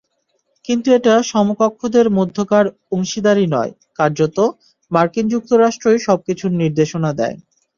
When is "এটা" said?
0.97-1.13